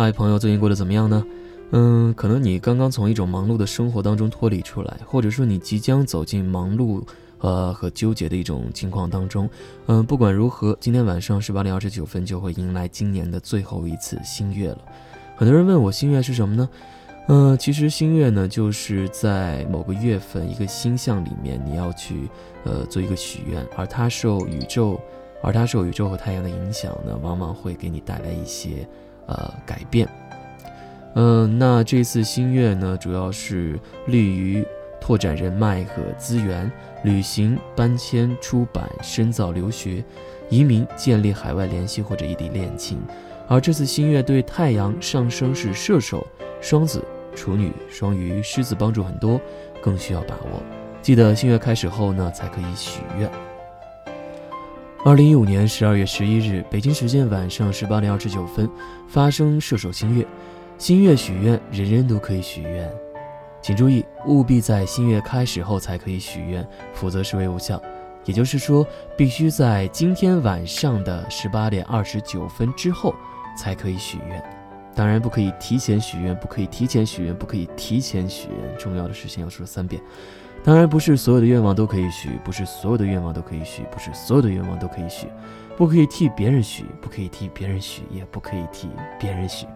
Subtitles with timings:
[0.00, 1.24] 嗨，朋友，最近过得怎么样呢？
[1.72, 7.02] 嗯，可能你刚刚从一种忙碌的生活当中脱离出来，或者说你即将走进忙碌，
[7.40, 9.50] 呃和纠结的一种情况当中。
[9.88, 14.78] 嗯，不管如何，今天晚上十八点二十九分就会迎来今年的最后一次新月了。
[15.34, 16.68] 很多人问我新月是什么呢？
[17.26, 22.28] 嗯，其实新月呢就是在某个月份一个星象里面，你要去
[22.62, 25.00] 呃做一个许愿，而它受宇宙，
[25.42, 28.88] 而它受宇宙和太阳的影响呢，往往会给你带来一些。
[29.28, 30.08] 呃，改变。
[31.14, 34.64] 嗯，那这次新月呢，主要是利于
[35.00, 36.70] 拓展人脉和资源，
[37.04, 40.02] 旅行、搬迁、出版、深造、留学、
[40.48, 42.98] 移民、建立海外联系或者异地恋情。
[43.48, 46.26] 而这次新月对太阳上升是射手、
[46.60, 47.02] 双子、
[47.34, 49.40] 处女、双鱼、狮子帮助很多，
[49.82, 50.62] 更需要把握。
[51.02, 53.47] 记得新月开始后呢，才可以许愿。
[55.08, 58.68] 二零一五年十二月十一日，北京时间晚上十八点二十九分，
[59.08, 60.22] 发生射手星月。
[60.76, 62.86] 星月许愿，人人都可以许愿。
[63.62, 67.80] 请注意，务必在新月开始后才可以许愿，否则视为无效。
[68.26, 68.86] 也就是说，
[69.16, 73.14] 必须在今天晚上的十八点二十九分之后
[73.56, 74.57] 才可以许愿。
[74.98, 78.76] 当然不可以提前许愿，不可以提前许愿，不可以提前许愿。
[78.76, 80.02] 重要的事情要说三遍。
[80.64, 85.28] 当然不是所有的愿望都可以许，不是所有的愿望都可以许，不是所有的愿望都可以许。
[85.76, 88.88] 不可以替别人许，不可以替别人许，也不可以替
[89.20, 89.68] 别人许。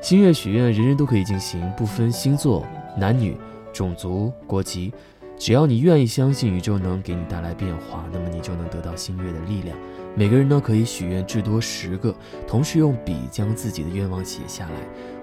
[0.00, 3.36] 星月许愿，人人都可以进行，不分星座、男女、
[3.70, 4.90] 种族、国籍，
[5.36, 9.76] 只要你愿意相信宇宙能给你带来变化，那么你就能得到星月的力量。
[10.18, 12.12] 每个人呢可以许愿至多十个，
[12.44, 14.74] 同时用笔将自己的愿望写下来，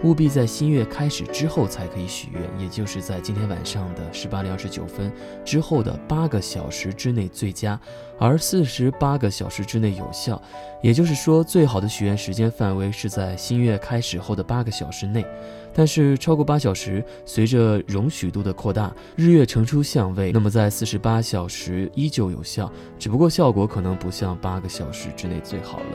[0.06, 5.12] 务必在新月开始之后才可以许愿，也就是在今天晚上的十八点二十九分
[5.44, 7.78] 之后的八个小时之内最佳。
[8.18, 10.42] 而四十八个小时之内有效，
[10.82, 15.26] 也就是说，最好的许愿时间范围是在新月开始后的八个小时内。
[15.74, 25.86] 但是超过八小时，随着容许度的扩大，日月呈出相位，那么在四十八小时依旧有效，只不过效果可能不像八个小时之内最好了。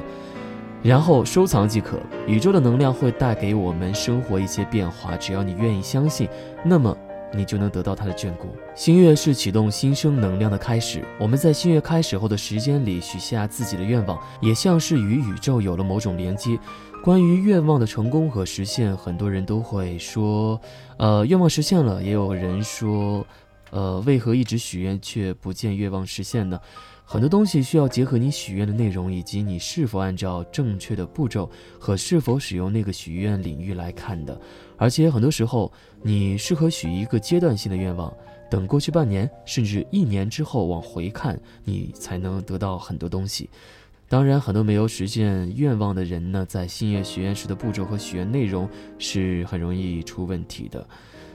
[0.82, 1.98] 然后收藏即可。
[2.26, 6.28] 宇宙的能量会带给我们生活一些变化，只要你愿意相信，
[6.64, 6.94] 那么。
[7.32, 8.48] 你就能得到他的眷顾。
[8.74, 16.58] 新月是启动新生能量的开始，我们在新月开始后的时间里许下自己的愿望，也像是与宇宙有了某种连接。
[17.02, 20.60] 关于愿望的成功和实现，很多人都会说，
[20.98, 23.26] 呃，愿望实现了；也有人说，
[23.70, 26.60] 呃，为何一直许愿却不见愿望实现呢？
[27.06, 34.38] 很多东西需要结合你许愿的内容，以及你是否按照正确的步骤和是否使用那个许愿领域来看的。
[34.80, 35.70] 而且很多时候，
[36.02, 38.10] 你适合许一个阶段性的愿望，
[38.50, 43.50] 等过去半年甚至一年之后往回看，你才能得到很多东西。
[44.08, 48.66] 当然，很多没有实现愿望的人呢，在星月许愿时的步骤和许愿内容
[48.98, 50.88] 是很容易出问题的，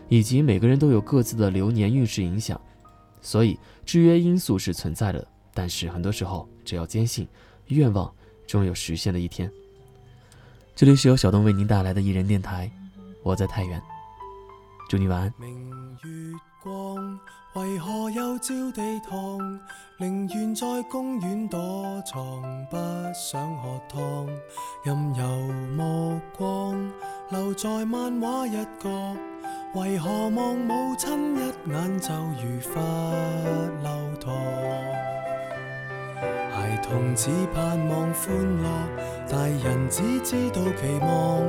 [0.09, 2.59] 以及每个人都有各自的流年运势影响，
[3.21, 3.55] 所以
[3.85, 5.25] 制约因素是存在的。
[5.53, 7.27] 但是很多时候，只要坚信
[7.67, 8.11] 愿望
[8.47, 9.49] 终有实现的一天。
[10.75, 12.69] 这里是由小东为您带来的艺人电台。
[13.25, 13.81] 我在太原
[14.87, 15.57] 祝你晚安明
[16.03, 17.19] 月光
[17.55, 19.39] 为何又照地堂
[19.99, 21.59] 宁愿在公园躲
[22.05, 22.77] 藏不
[23.15, 24.27] 想喝汤
[24.83, 25.27] 任由
[25.75, 26.91] 目光
[27.31, 29.15] 留在漫画一角
[29.73, 32.79] 为何望母亲一眼就如罚
[33.81, 34.35] 留堂
[36.89, 38.69] 童子盼望欢乐，
[39.27, 41.41] 大人只知道期望。